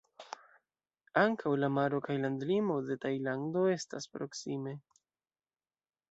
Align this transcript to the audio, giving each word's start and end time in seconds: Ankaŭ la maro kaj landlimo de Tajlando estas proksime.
Ankaŭ 1.23 1.51
la 1.63 1.67
maro 1.73 1.99
kaj 2.07 2.15
landlimo 2.23 2.77
de 2.87 2.97
Tajlando 3.03 3.65
estas 3.75 4.09
proksime. 4.17 4.73